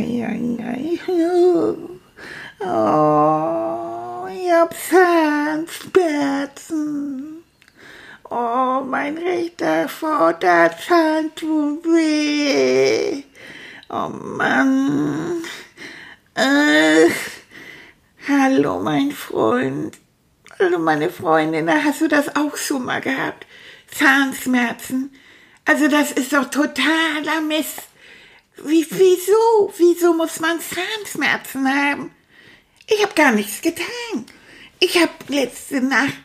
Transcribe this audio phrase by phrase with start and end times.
[0.00, 0.96] Ei, ei, ei.
[2.60, 7.44] Oh, ich hab Zahnschmerzen.
[8.30, 13.24] Oh, mein rechter Vorderzahn tut weh.
[13.90, 15.42] Oh Mann.
[16.34, 17.10] Äh,
[18.26, 19.98] hallo, mein Freund.
[20.58, 21.68] Hallo, meine Freundin.
[21.68, 23.46] Hast du das auch schon mal gehabt?
[23.88, 25.12] Zahnschmerzen?
[25.66, 27.89] Also das ist doch totaler Mist.
[28.64, 29.72] Wie, wieso?
[29.76, 32.10] Wieso muss man Zahnschmerzen haben?
[32.86, 34.26] Ich habe gar nichts getan.
[34.80, 36.18] Ich habe letzte Nacht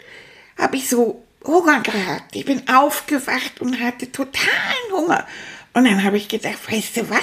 [0.57, 2.35] habe ich so Hunger gehabt.
[2.35, 5.27] Ich bin aufgewacht und hatte totalen Hunger.
[5.73, 7.19] Und dann habe ich gedacht, weißt du was,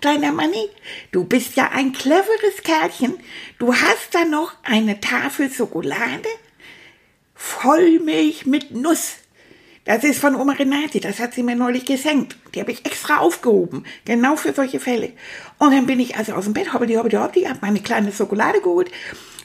[0.00, 0.68] kleiner Manni,
[1.12, 3.18] du bist ja ein cleveres Kerlchen.
[3.58, 6.28] Du hast da noch eine Tafel Schokolade,
[7.34, 9.16] Vollmilch mit Nuss.
[9.86, 12.36] Das ist von Oma Renate, das hat sie mir neulich geschenkt.
[12.52, 15.12] Die habe ich extra aufgehoben, genau für solche Fälle.
[15.58, 18.60] Und dann bin ich also aus dem Bett, hoppidi, hoppidi, hoppidi, habe meine kleine Schokolade
[18.60, 18.90] geholt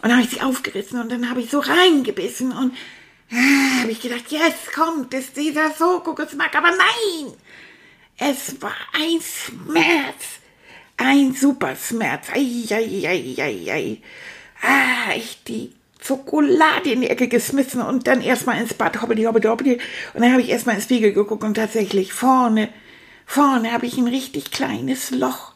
[0.01, 2.73] und habe ich sie aufgerissen und dann habe ich so reingebissen und
[3.31, 7.33] ah, habe ich gedacht, jetzt kommt es dieser Schokogeschmack, aber nein!
[8.17, 10.39] Es war ein Schmerz,
[10.97, 12.29] ein super Schmerz.
[12.33, 14.01] Ei, ei, ei, ei, ei.
[14.63, 15.71] Ah, ich die
[16.03, 19.73] Schokolade in die Ecke geschmissen und dann erstmal ins Bad, hoppidi, hoppidi, hoppidi.
[20.13, 22.69] Und dann habe ich erstmal ins Spiegel geguckt und tatsächlich vorne,
[23.25, 25.53] vorne habe ich ein richtig kleines Loch.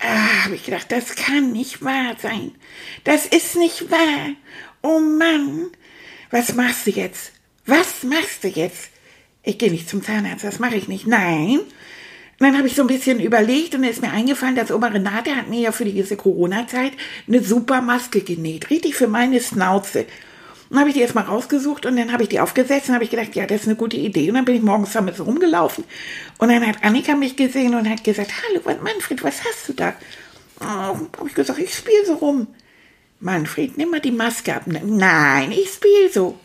[0.00, 2.52] Ah, habe ich gedacht, das kann nicht wahr sein.
[3.04, 4.30] Das ist nicht wahr.
[4.82, 5.68] Oh Mann,
[6.30, 7.32] was machst du jetzt?
[7.66, 8.90] Was machst du jetzt?
[9.42, 11.06] Ich gehe nicht zum Zahnarzt, das mache ich nicht.
[11.06, 11.60] Nein,
[12.40, 15.36] und dann habe ich so ein bisschen überlegt und ist mir eingefallen, dass Oma Renate
[15.36, 16.92] hat mir ja für diese Corona-Zeit
[17.28, 18.70] eine super Maske genäht.
[18.70, 20.00] Richtig für meine Schnauze.
[20.00, 20.06] Und
[20.70, 23.10] dann habe ich die erstmal rausgesucht und dann habe ich die aufgesetzt und habe ich
[23.10, 24.30] gedacht, ja, das ist eine gute Idee.
[24.30, 25.84] Und dann bin ich morgens damit so rumgelaufen.
[26.38, 29.92] Und dann hat Annika mich gesehen und hat gesagt, hallo Manfred, was hast du da?
[30.60, 32.46] Oh, habe ich gesagt, ich spiele so rum.
[33.18, 34.62] Manfred, nimm mal die Maske ab.
[34.66, 36.38] Nein, ich spiele so.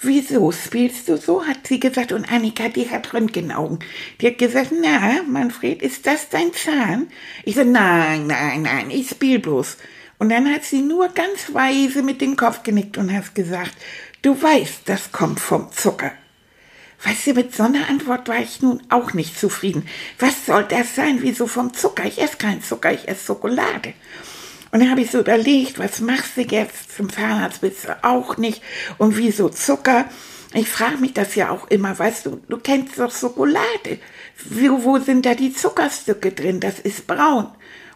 [0.00, 1.44] Wieso spielst du so?
[1.44, 2.12] hat sie gesagt.
[2.12, 3.80] Und Annika, die hat Röntgenaugen.
[4.20, 7.08] Die hat gesagt, na, Manfred, ist das dein Zahn?
[7.44, 9.76] Ich so, nein, nein, nein, ich spiel bloß.
[10.18, 13.74] Und dann hat sie nur ganz weise mit dem Kopf genickt und hat gesagt,
[14.22, 16.12] du weißt, das kommt vom Zucker.
[17.04, 19.88] Weißt du, mit so einer Antwort war ich nun auch nicht zufrieden.
[20.18, 21.18] Was soll das sein?
[21.22, 22.04] Wieso vom Zucker?
[22.04, 23.94] Ich esse keinen Zucker, ich esse Schokolade.
[24.70, 26.96] Und dann habe ich so überlegt, was machst du jetzt?
[26.96, 28.62] Zum Zahnarzt bist du auch nicht.
[28.98, 30.06] Und wieso Zucker?
[30.54, 33.98] Ich frage mich das ja auch immer, weißt du, du kennst doch Schokolade.
[34.44, 36.60] Wo, wo sind da die Zuckerstücke drin?
[36.60, 37.48] Das ist braun.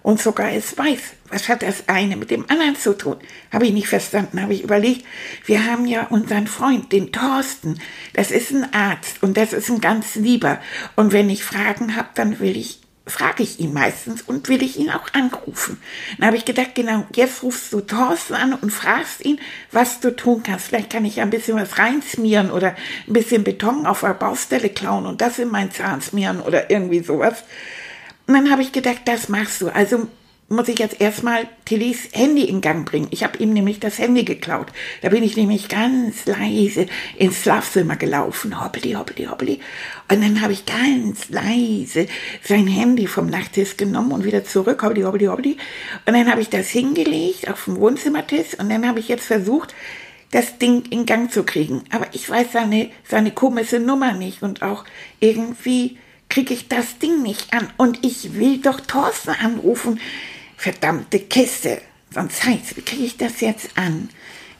[0.03, 1.01] Und Zucker ist weiß.
[1.29, 3.17] Was hat das eine mit dem anderen zu tun?
[3.53, 5.07] Habe ich nicht verstanden, habe ich überlegt.
[5.47, 7.79] Wir haben ja unseren Freund, den Thorsten.
[8.13, 10.59] Das ist ein Arzt und das ist ein ganz lieber.
[10.97, 14.79] Und wenn ich Fragen habe, dann will ich frage ich ihn meistens und will ich
[14.79, 15.81] ihn auch anrufen.
[16.19, 19.41] Dann habe ich gedacht, genau, jetzt rufst du Thorsten an und fragst ihn,
[19.73, 20.67] was du tun kannst.
[20.67, 22.77] Vielleicht kann ich ein bisschen was reinsmieren oder
[23.09, 27.01] ein bisschen Beton auf der Baustelle klauen und das in meinen Zahn smieren oder irgendwie
[27.01, 27.43] sowas.
[28.27, 29.69] Und dann habe ich gedacht, das machst du.
[29.69, 30.07] Also
[30.53, 33.09] muss ich jetzt erstmal Tillys Handy in Gang bringen.
[33.11, 34.69] Ich habe ihm nämlich das Handy geklaut.
[35.01, 36.87] Da bin ich nämlich ganz leise
[37.17, 39.61] ins Schlafzimmer gelaufen, hoppeli, hoppeli, hoppeli.
[40.11, 42.07] Und dann habe ich ganz leise
[42.43, 45.57] sein Handy vom Nachttisch genommen und wieder zurück, hoppeli, hoppeli, hoppeli.
[46.07, 49.75] Und dann habe ich das hingelegt auf dem Wohnzimmertisch und dann habe ich jetzt versucht,
[50.33, 51.83] das Ding in Gang zu kriegen.
[51.91, 54.85] Aber ich weiß seine, seine komische Nummer nicht und auch
[55.21, 55.99] irgendwie
[56.29, 57.69] kriege ich das Ding nicht an.
[57.77, 60.01] Und ich will doch Thorsten anrufen
[60.63, 61.81] verdammte Kiste.
[62.15, 64.09] Sonst heißt, wie kriege ich das jetzt an?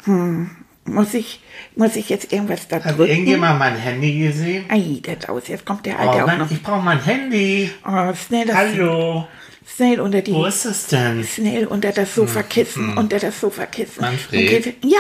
[0.05, 0.51] Hm,
[0.85, 1.41] muss ich,
[1.77, 3.11] muss ich jetzt irgendwas da Hat drücken?
[3.11, 4.65] irgendjemand mein Handy gesehen?
[4.69, 6.51] Ei, der aus, jetzt kommt der Alte oh, auch noch.
[6.51, 7.71] Ich brauche mein Handy.
[7.87, 8.57] Oh, schnell das.
[8.57, 9.29] Hallo.
[9.65, 10.33] Schnell unter die.
[10.33, 11.25] Wo ist es denn?
[11.25, 12.99] Schnell unter das Sofakissen, hm.
[12.99, 14.01] unter das Sofakissen.
[14.01, 14.67] Manfred.
[14.67, 14.75] Okay.
[14.83, 14.99] Ja.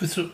[0.00, 0.30] Bist du?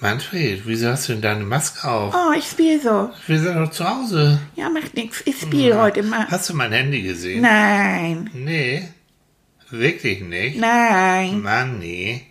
[0.00, 2.14] Manfred, wieso hast du denn deine Maske auf?
[2.14, 3.10] Oh, ich spiele so.
[3.28, 4.40] Wir sind doch zu Hause.
[4.56, 5.22] Ja, macht nichts.
[5.24, 5.82] Ich spiele ja.
[5.82, 6.26] heute mal.
[6.28, 7.40] Hast du mein Handy gesehen?
[7.40, 8.28] Nein.
[8.34, 8.88] Nee.
[9.70, 10.58] Wirklich nicht?
[10.58, 11.42] Nein.
[11.42, 12.22] Mann, nee.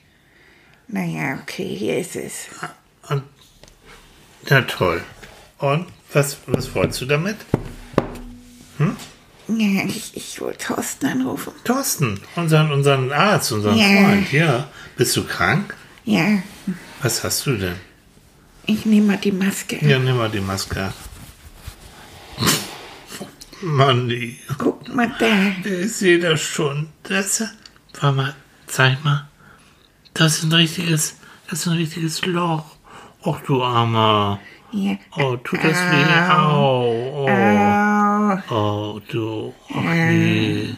[0.88, 2.48] Naja, okay, hier ist es.
[3.10, 3.24] Und,
[4.50, 5.02] na toll.
[5.58, 7.38] Und was, was wolltest du damit?
[8.78, 8.96] Hm?
[9.48, 11.52] Ja, ich, ich wollte Thorsten anrufen.
[11.64, 13.86] Thorsten, unseren, unseren Arzt, unseren Ja.
[14.10, 14.70] Freund, ja.
[14.98, 15.76] Bist du krank?
[16.06, 16.40] Ja,
[17.02, 17.76] Was hast du denn?
[18.68, 19.78] ich nehme mal die Maske.
[19.86, 20.92] Ja, nimm mal die Maske.
[23.58, 23.64] Ab.
[23.64, 25.26] Mann, die- Guck mal da.
[25.70, 26.88] ich sehe das schon.
[27.04, 27.44] Das,
[28.00, 28.36] warte mal,
[28.68, 29.28] zeig mal.
[30.14, 31.18] Das ist ein richtiges,
[31.50, 32.66] das ist ein richtiges Loch.
[33.26, 34.40] Och, du Armer.
[34.72, 34.96] Ja.
[35.18, 36.32] Oh, tut das weh?
[36.32, 37.26] Au.
[37.26, 38.96] Oh, Au.
[38.96, 39.54] oh du.
[39.70, 40.76] Ach nee.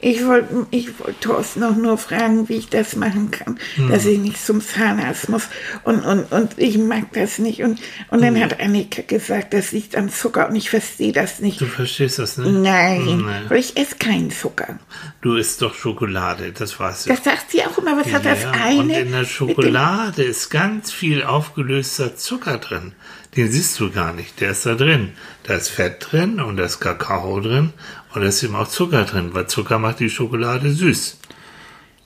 [0.00, 3.58] Ich wollte ich wollt Thorsten noch nur fragen, wie ich das machen kann,
[3.88, 5.48] dass ich nicht zum Zahnarzt muss.
[5.84, 7.62] Und, und, und ich mag das nicht.
[7.62, 7.80] Und,
[8.10, 11.60] und dann hat Annika gesagt, das liegt am Zucker und ich verstehe das nicht.
[11.60, 12.50] Du verstehst das nicht?
[12.50, 13.44] Nein, Nein.
[13.48, 14.78] weil ich esse keinen Zucker.
[15.20, 17.10] Du isst doch Schokolade, das weißt du.
[17.10, 17.98] Das sagt sie auch immer.
[17.98, 18.80] Was hat das Ja, eine?
[18.80, 22.92] Und in der Schokolade ist ganz viel aufgelöster Zucker drin.
[23.36, 24.40] Den siehst du gar nicht.
[24.40, 25.12] Der ist da drin.
[25.42, 27.72] Da ist Fett drin und da ist Kakao drin
[28.14, 31.18] und da ist eben auch Zucker drin, weil Zucker macht die Schokolade süß.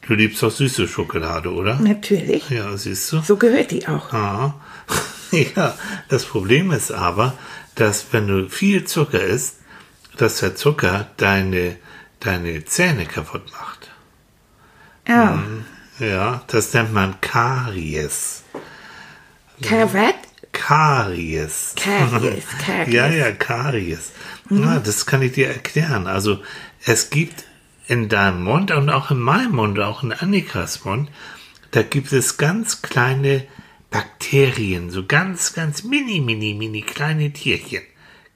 [0.07, 1.79] Du liebst doch süße Schokolade, oder?
[1.81, 2.49] Natürlich.
[2.49, 3.21] Ja, siehst du?
[3.21, 4.13] So gehört die auch.
[4.13, 4.55] Ah.
[5.31, 5.77] Ja,
[6.09, 7.35] das Problem ist aber,
[7.75, 9.57] dass wenn du viel Zucker isst,
[10.17, 11.77] dass der Zucker deine,
[12.21, 13.91] deine Zähne kaputt macht.
[15.07, 15.37] Oh.
[15.37, 15.65] Mhm.
[15.99, 18.43] Ja, das nennt man Karies.
[19.61, 20.15] Kavat?
[20.69, 21.73] Karies.
[21.77, 22.93] Karies, Karies.
[22.93, 24.13] Ja, ja, Karies.
[24.51, 26.07] Ja, das kann ich dir erklären.
[26.07, 26.41] Also
[26.85, 27.45] es gibt
[27.87, 31.09] in deinem Mund und auch in meinem Mund, auch in Annikas Mund,
[31.71, 33.47] da gibt es ganz kleine
[33.91, 37.83] Bakterien, so ganz, ganz mini, mini, mini kleine Tierchen.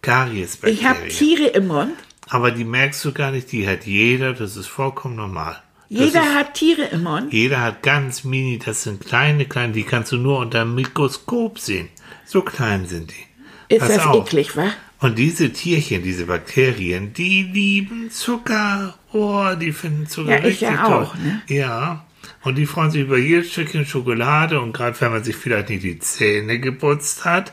[0.00, 0.78] Kariesbakterien.
[0.78, 1.92] Ich habe Tiere im Mund.
[2.30, 5.62] Aber die merkst du gar nicht, die hat jeder, das ist vollkommen normal.
[5.92, 7.32] Jeder ist, hat Tiere im Mund.
[7.32, 11.58] jeder hat ganz mini, das sind kleine, kleine, die kannst du nur unter dem Mikroskop
[11.58, 11.88] sehen.
[12.24, 13.74] So klein sind die.
[13.74, 14.26] Ist Pass das auf.
[14.26, 14.72] eklig, wa?
[15.00, 18.94] Und diese Tierchen, diese Bakterien, die lieben Zucker.
[19.12, 21.02] Oh, die finden Zucker Ja, ich richtig ja toll.
[21.04, 21.42] auch, ne?
[21.48, 22.06] Ja.
[22.42, 25.82] Und die freuen sich über jedes Stückchen Schokolade und gerade wenn man sich vielleicht nicht
[25.82, 27.52] die Zähne geputzt hat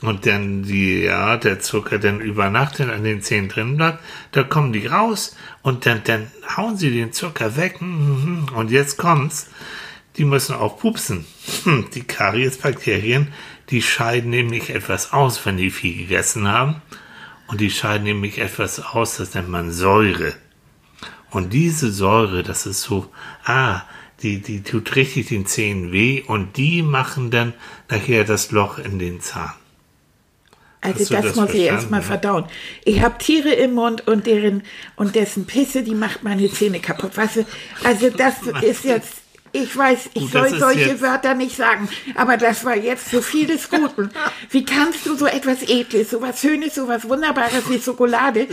[0.00, 4.02] und dann die, ja, der Zucker dann über Nacht dann an den Zähnen drin bleibt,
[4.30, 7.80] da kommen die raus und dann, dann hauen sie den Zucker weg.
[7.82, 8.46] Mhm.
[8.54, 9.48] Und jetzt kommt's.
[10.16, 11.26] Die müssen auch pupsen.
[11.64, 13.28] Hm, Die Kariesbakterien,
[13.70, 16.82] die scheiden nämlich etwas aus, wenn die viel gegessen haben.
[17.46, 20.34] Und die scheiden nämlich etwas aus, das nennt man Säure.
[21.30, 23.10] Und diese Säure, das ist so,
[23.44, 23.82] ah,
[24.22, 27.54] die, die tut richtig den Zähnen weh und die machen dann
[27.88, 29.52] nachher das Loch in den Zahn.
[30.80, 32.44] Also das, das muss ich erst mal verstanden, verdauen.
[32.84, 34.62] Ich habe Tiere im Mund und deren
[34.96, 37.16] und dessen Pisse, die macht meine Zähne kaputt.
[37.16, 37.46] Weißt du,
[37.84, 39.17] also das ist jetzt,
[39.52, 43.10] ich weiß, ich Gut, das soll solche jetzt- Wörter nicht sagen, aber das war jetzt
[43.10, 44.10] so viel des Guten.
[44.50, 48.46] Wie kannst du so etwas Edles, so was Schönes, so was Wunderbares wie Schokolade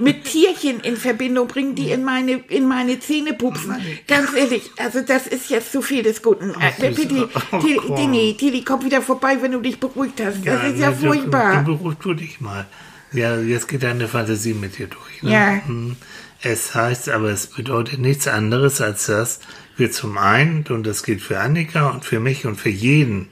[0.00, 3.76] mit Tierchen in Verbindung bringen, die in meine, in meine Zähne pupsen?
[4.08, 6.50] Ganz ehrlich, also das ist jetzt so viel des Guten.
[6.60, 7.08] Äh, Süße.
[7.08, 7.96] Tilly, Oh, Tilly, komm.
[8.38, 10.38] Tilly, komm wieder vorbei, wenn du dich beruhigt hast.
[10.46, 11.64] Das ist ja ne, furchtbar.
[11.64, 12.66] Du beruhig du dich mal.
[13.12, 15.22] Ja, jetzt geht deine Fantasie mit dir durch.
[15.22, 15.32] Ne?
[15.32, 15.60] Ja.
[15.66, 15.96] Hm.
[16.40, 19.38] Es heißt aber, es bedeutet nichts anderes, als dass
[19.76, 23.28] wir zum einen, und das gilt für Annika und für mich und für jeden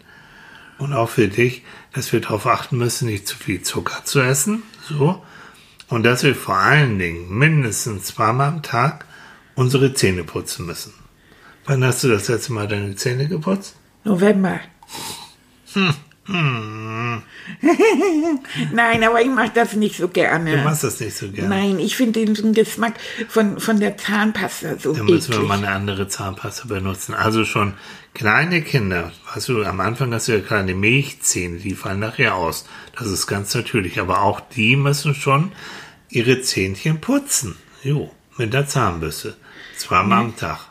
[0.78, 4.62] und auch für dich, dass wir darauf achten müssen, nicht zu viel Zucker zu essen.
[4.88, 5.22] So.
[5.88, 9.04] Und dass wir vor allen Dingen mindestens zweimal am Tag
[9.54, 10.94] unsere Zähne putzen müssen.
[11.66, 13.76] Wann hast du das letzte Mal deine Zähne geputzt?
[14.04, 14.60] November.
[18.72, 20.62] Nein, aber ich mache das nicht so Du gerne.
[20.64, 21.48] machst das nicht so gerne.
[21.48, 22.94] Nein, ich finde den Geschmack
[23.28, 27.14] von, von der Zahnpasta so Dann müssen wir mal eine andere Zahnpasta benutzen.
[27.14, 27.74] Also schon
[28.14, 32.66] kleine Kinder, weißt du, am Anfang hast du ja kleine Milchzähne, die fallen nachher aus.
[32.96, 34.00] Das ist ganz natürlich.
[34.00, 35.52] Aber auch die müssen schon
[36.10, 37.56] ihre Zähnchen putzen.
[37.82, 39.36] Jo, mit der Zahnbürste.
[39.76, 40.69] Zweimal am Tag.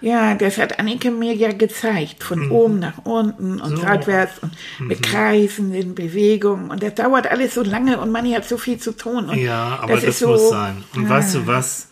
[0.00, 2.22] Ja, das hat Annike mir ja gezeigt.
[2.22, 2.52] Von Mhm.
[2.52, 6.70] oben nach unten und seitwärts und mit Kreisen in Bewegung.
[6.70, 9.28] Und das dauert alles so lange und Manni hat so viel zu tun.
[9.28, 10.84] Und Ja, aber das, so, muss sein.
[10.94, 11.10] Und Ah.
[11.10, 11.88] weißt du was?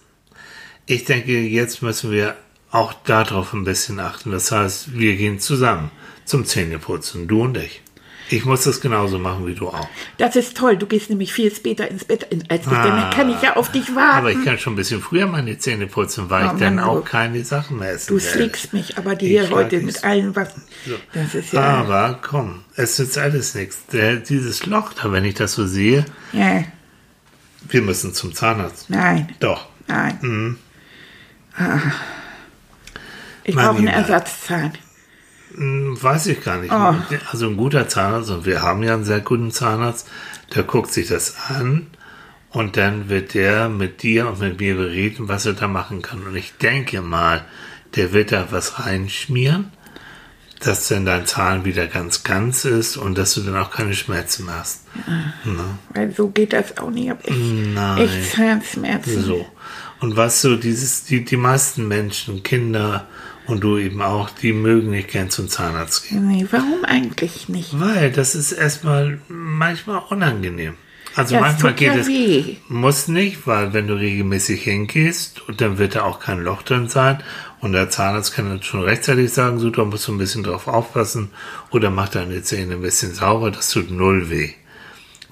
[0.86, 2.36] Ich denke, jetzt müssen wir
[2.70, 4.30] auch darauf ein bisschen achten.
[4.30, 5.90] Das heißt, wir gehen zusammen
[6.24, 7.82] zum Zähneputzen, du und ich.
[8.28, 9.88] Ich muss das genauso machen wie du auch.
[10.18, 10.76] Das ist toll.
[10.76, 12.72] Du gehst nämlich viel später ins Bett als ich.
[12.72, 13.98] Dann kann ich ja auf dich warten.
[14.16, 14.18] Ah.
[14.18, 16.84] Aber ich kann schon ein bisschen früher meine Zähne putzen, weil Oh ich dann Mann,
[16.84, 20.06] auch keine Sachen mehr essen Du schlägst mich, aber die hier heute mit so.
[20.06, 20.62] allen Waffen.
[21.12, 21.60] Das ist ja.
[21.62, 23.86] Aber komm, es nützt alles nichts.
[23.92, 26.64] Der, dieses Loch da, wenn ich das so sehe, ja,
[27.68, 28.90] wir müssen zum Zahnarzt.
[28.90, 29.66] nein, Doch.
[29.86, 30.18] nein.
[30.20, 30.58] Mhm.
[31.56, 31.78] Ah.
[33.44, 33.86] Ich brauche einen.
[33.86, 34.72] Ersatzzahn.
[35.56, 36.72] Hm, Weiß ich gar nicht.
[36.72, 36.94] Oh.
[37.30, 40.08] Also ein guter Zahnarzt, und wir haben ja einen sehr guten Zahnarzt,
[40.54, 41.88] der guckt sich das an
[42.50, 46.22] Und dann wird der mit dir und mit mir bereden, was er da machen kann.
[46.26, 47.44] Und ich denke mal,
[47.96, 49.72] der wird da was reinschmieren,
[50.60, 54.48] dass dann dein Zahn wieder ganz ganz ist und dass du dann auch keine Schmerzen
[54.50, 54.84] hast.
[55.44, 55.64] Ne?
[55.92, 57.12] Weil so geht das auch nicht.
[57.24, 57.36] Ich
[57.74, 57.98] Nein.
[57.98, 59.22] echt Zahnschmerzen.
[59.22, 59.46] So.
[60.00, 63.06] Und was so dieses, die, die meisten Menschen, Kinder
[63.46, 66.26] und du eben auch, die mögen nicht gern zum Zahnarzt gehen.
[66.28, 67.78] Nee, warum eigentlich nicht?
[67.78, 70.74] Weil das ist erstmal manchmal unangenehm.
[71.14, 72.08] Also Ja, manchmal geht ja es.
[72.08, 72.56] weh.
[72.68, 76.88] Muss nicht, weil wenn du regelmäßig hingehst, und dann wird da auch kein Loch drin
[76.88, 77.22] sein.
[77.60, 80.68] Und der Zahnarzt kann dann schon rechtzeitig sagen, so, da musst du ein bisschen drauf
[80.68, 81.30] aufpassen.
[81.70, 84.50] Oder mach deine Zähne ein bisschen sauber, das tut null weh.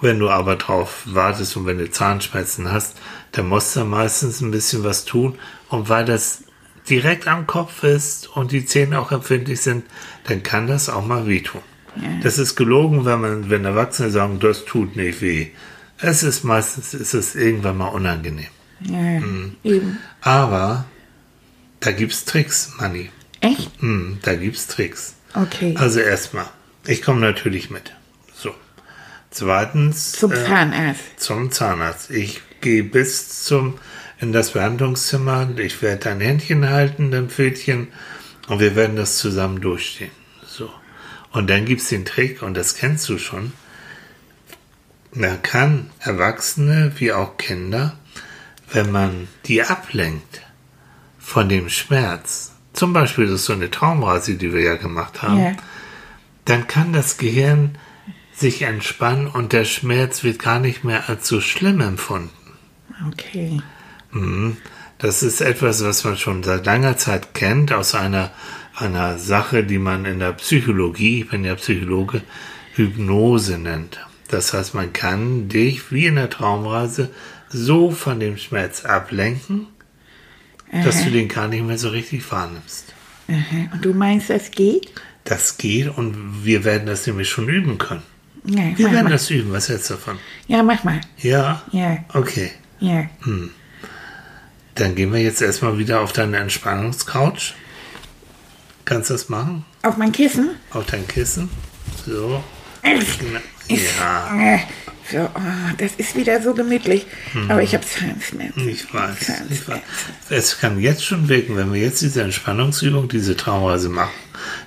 [0.01, 2.97] Wenn du aber drauf wartest und wenn du Zahnschmerzen hast,
[3.33, 5.39] dann musst du meistens ein bisschen was tun.
[5.69, 6.44] Und weil das
[6.89, 9.85] direkt am Kopf ist und die Zähne auch empfindlich sind,
[10.25, 11.63] dann kann das auch mal wehtun.
[12.23, 15.49] Das ist gelogen, wenn man, wenn Erwachsene sagen, das tut nicht weh.
[15.99, 18.49] Es ist meistens, ist es irgendwann mal unangenehm.
[18.81, 19.57] Ja, Mhm.
[19.63, 19.99] eben.
[20.21, 20.87] Aber
[21.81, 23.11] da gibt's Tricks, Manni.
[23.41, 23.71] Echt?
[23.81, 25.15] Hm, da gibt's Tricks.
[25.35, 25.75] Okay.
[25.79, 26.47] Also erstmal,
[26.87, 27.93] ich komme natürlich mit.
[28.35, 28.53] So.
[29.31, 31.01] Zweitens Zum äh, Zahnarzt.
[31.19, 32.11] zum Zahnarzt.
[32.11, 33.75] Ich gehe bis zum
[34.25, 35.51] in das Behandlungszimmer.
[35.59, 37.89] Ich werde dein Händchen halten, dein Pfötchen,
[38.49, 40.11] und wir werden das zusammen durchstehen.
[40.47, 40.71] So.
[41.31, 43.53] Und dann gibt's den Trick, und das kennst du schon.
[45.13, 47.97] Man kann Erwachsene wie auch Kinder,
[48.73, 50.41] wenn man die ablenkt
[51.19, 55.39] von dem Schmerz, zum Beispiel das ist so eine Traumreise, die wir ja gemacht haben,
[55.39, 55.53] Ja.
[56.47, 57.79] dann kann das Gehirn
[58.35, 62.31] sich entspannen und der Schmerz wird gar nicht mehr als so schlimm empfunden.
[63.13, 63.61] Okay.
[64.99, 68.31] Das ist etwas, was man schon seit langer Zeit kennt aus einer,
[68.77, 72.23] einer Sache, die man in der Psychologie, ich bin ja Psychologe,
[72.75, 73.99] Hypnose nennt.
[74.29, 77.11] Das heißt, man kann dich wie in der Traumreise
[77.49, 79.67] so von dem Schmerz ablenken,
[80.85, 82.95] dass du den gar nicht mehr so richtig wahrnimmst.
[83.29, 83.69] Aha.
[83.73, 84.91] Und du meinst, das geht?
[85.25, 88.03] Das geht und wir werden das nämlich schon üben können.
[88.45, 89.11] Ja, Wir werden mal.
[89.11, 89.53] das üben.
[89.53, 90.19] Was hältst du davon?
[90.49, 91.01] Ja, mach mal.
[91.19, 91.63] Ja?
[91.73, 92.51] Ja, Okay.
[92.81, 93.07] ja.
[94.75, 97.55] Dann gehen wir jetzt erstmal wieder auf deine Entspannungscouch.
[98.85, 99.65] Kannst du das machen?
[99.83, 100.51] Auf mein Kissen?
[100.71, 101.49] Auf dein Kissen.
[102.07, 102.43] So.
[103.69, 104.59] Ja, äh,
[105.11, 105.41] So, oh,
[105.79, 107.07] das ist wieder so gemütlich.
[107.49, 108.69] Aber ich habe Zahnschmerzen.
[108.69, 109.33] ich weiß.
[109.51, 109.81] Ich weiß.
[110.31, 114.13] Es kann jetzt schon wirken, wenn wir jetzt diese Entspannungsübung, diese Traumreise machen,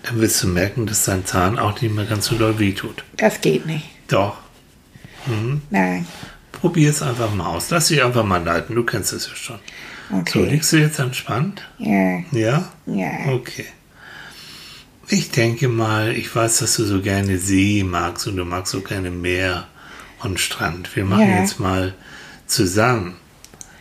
[0.04, 3.04] dann wirst du merken, dass dein Zahn auch nicht mehr ganz so doll wehtut.
[3.18, 3.86] Das geht nicht.
[4.08, 4.38] Doch.
[5.70, 6.08] Nein.
[6.54, 7.70] Probier es einfach mal aus.
[7.70, 8.76] Lass dich einfach mal leiten.
[8.76, 9.60] Du kennst es ja schon.
[10.10, 10.46] So, Okay.
[10.50, 11.68] liegst du jetzt entspannt?
[11.80, 12.72] Ja, Ja?
[12.86, 13.12] ja.
[13.28, 13.66] Okay.
[15.10, 18.82] Ich denke mal, ich weiß, dass du so gerne See magst und du magst so
[18.82, 19.68] gerne Meer
[20.20, 20.96] und Strand.
[20.96, 21.40] Wir machen Ja.
[21.40, 21.94] jetzt mal
[22.46, 23.16] zusammen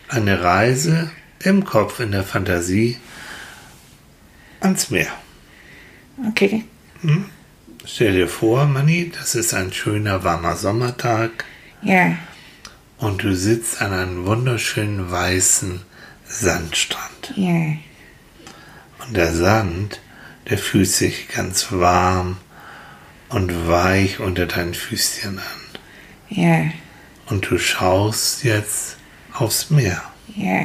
[0.08, 2.98] eine Reise im Kopf, in der Fantasie
[4.60, 5.08] ans Meer.
[6.28, 6.64] Okay.
[7.84, 11.44] Stell dir vor, Manni, das ist ein schöner, warmer Sommertag
[11.82, 12.16] Ja,
[12.98, 15.82] und du sitzt an einem wunderschönen weißen
[16.28, 17.32] Sandstrand.
[17.36, 17.76] ja.
[19.06, 20.00] Und der Sand,
[20.50, 22.38] der fühlt sich ganz warm
[23.28, 25.44] und weich unter deinen Füßchen an.
[26.28, 26.64] Ja,
[27.26, 28.96] Und du schaust jetzt
[29.32, 30.02] aufs Meer.
[30.34, 30.62] ja,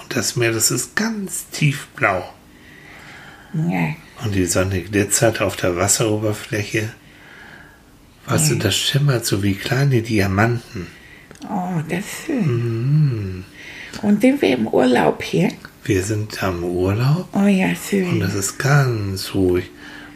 [0.00, 2.32] Und das Meer, das ist ganz tiefblau.
[3.54, 3.94] ja.
[4.22, 6.92] Und die Sonne glitzert auf der Wasseroberfläche.
[8.26, 10.86] Weißt du, das schimmert so wie kleine Diamanten.
[11.48, 13.44] Oh, das ist schön.
[14.02, 15.50] Und sind wir im Urlaub hier?
[15.84, 18.22] Wir sind am Urlaub Oh ja, und schön.
[18.22, 19.70] es ist ganz ruhig.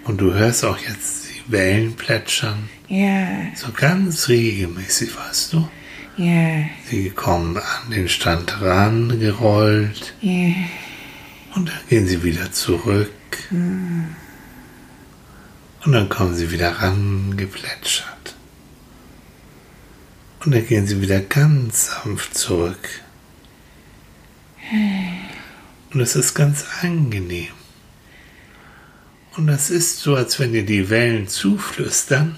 [0.05, 2.69] Und du hörst auch jetzt die Wellen plätschern.
[2.89, 5.69] Ja, So ganz regelmäßig, weißt du?
[6.17, 10.53] ja, Sie kommen an den Strand rangerollt ja.
[11.57, 13.11] und dann gehen sie wieder zurück.
[13.51, 14.17] Und
[15.93, 18.35] dann kommen sie wieder rangeplätschert.
[20.45, 23.01] Und dann gehen sie wieder ganz sanft zurück.
[24.71, 27.53] Und es ist ganz angenehm.
[29.37, 32.37] Und das ist so, als wenn dir die Wellen zuflüstern.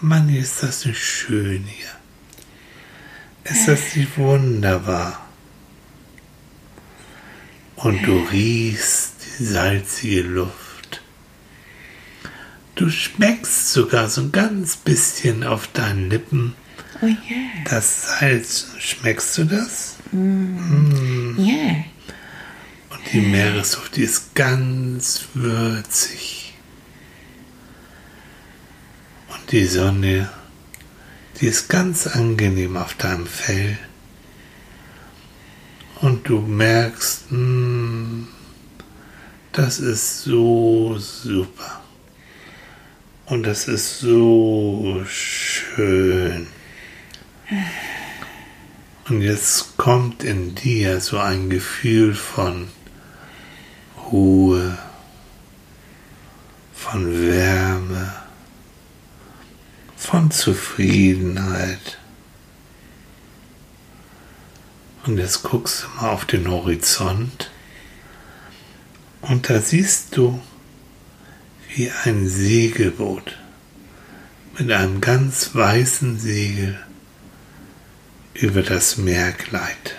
[0.00, 1.88] Mann, ist das nicht schön hier.
[3.44, 5.26] Ist das nicht wunderbar?
[7.76, 11.02] Und du riechst die salzige Luft.
[12.74, 16.54] Du schmeckst sogar so ein ganz bisschen auf deinen Lippen
[17.02, 17.16] Oh ja,
[17.64, 18.66] das Salz.
[18.78, 19.96] Schmeckst du das?
[20.12, 20.18] ja.
[22.90, 26.52] Und die Meeresluft, die ist ganz würzig.
[29.28, 30.28] Und die Sonne,
[31.40, 33.78] die ist ganz angenehm auf deinem Fell.
[36.02, 38.28] Und du merkst, mh, hm,
[39.52, 41.80] das ist so super.
[43.26, 46.46] Und das ist so schön.
[49.08, 52.68] Und jetzt kommt in dir so ein Gefühl von
[54.12, 54.78] Ruhe,
[56.74, 58.14] von Wärme,
[59.96, 61.98] von Zufriedenheit.
[65.04, 67.50] Und jetzt guckst du mal auf den Horizont
[69.22, 70.40] und da siehst du,
[71.74, 73.36] wie ein Segelboot
[74.58, 76.78] mit einem ganz weißen Segel
[78.40, 79.96] über das Meer gleitet.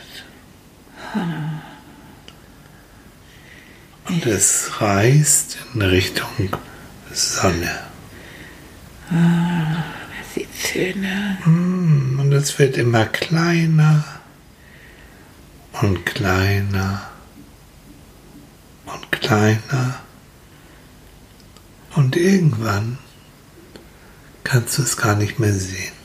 [4.08, 6.50] Und es reist in Richtung
[7.14, 7.80] Sonne.
[9.10, 11.46] das sieht schön aus.
[11.46, 14.04] Mm, und es wird immer kleiner
[15.82, 17.10] und kleiner
[18.86, 20.00] und kleiner.
[21.96, 22.98] Und irgendwann
[24.44, 26.01] kannst du es gar nicht mehr sehen.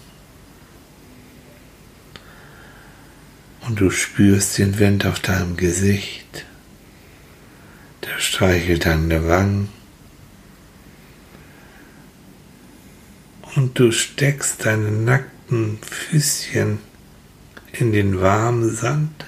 [3.66, 6.44] Und du spürst den Wind auf deinem Gesicht.
[8.04, 9.68] Der streichelt deine Wangen.
[13.56, 16.78] Und du steckst deine nackten Füßchen
[17.72, 19.24] in den warmen Sand,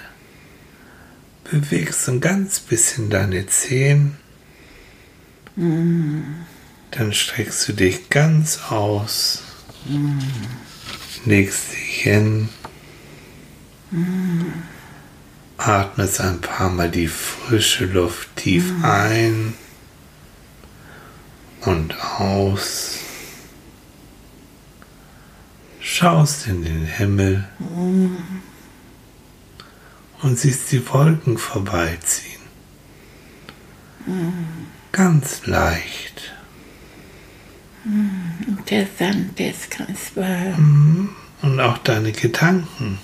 [1.49, 4.17] bewegst ein ganz bisschen deine Zehen,
[5.55, 6.21] mm.
[6.91, 9.43] dann streckst du dich ganz aus,
[9.85, 10.19] mm.
[11.25, 12.49] legst dich hin,
[15.57, 19.55] Atmest ein paar Mal die frische Luft tief ein
[21.61, 22.99] und aus.
[25.79, 27.47] Schaust in den Himmel
[30.21, 32.39] und siehst die Wolken vorbeiziehen.
[34.91, 36.33] Ganz leicht.
[38.69, 41.15] Der Sand ist ganz warm.
[41.41, 42.99] Und auch deine Gedanken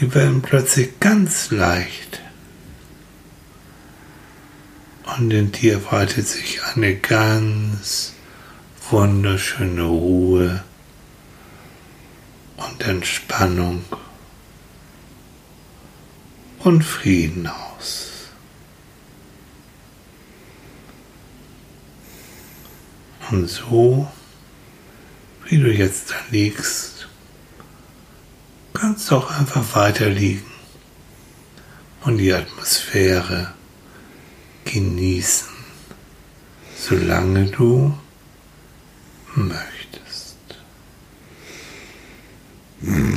[0.00, 2.20] die werden plötzlich ganz leicht.
[5.16, 8.14] Und in dir weitet sich eine ganz
[8.90, 10.64] wunderschöne Ruhe
[12.56, 13.84] und Entspannung
[16.58, 18.10] und Frieden aus.
[23.30, 24.08] Und so,
[25.46, 27.08] wie du jetzt da liegst,
[28.74, 30.44] kannst auch einfach weiter liegen
[32.02, 33.54] und die Atmosphäre
[34.64, 35.48] genießen,
[36.76, 37.96] solange du
[39.34, 40.36] möchtest.
[42.82, 43.13] Hm.